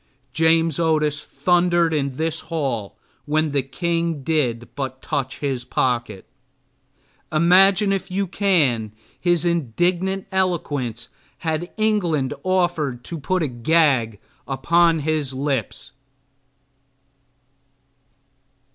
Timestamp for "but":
4.73-4.99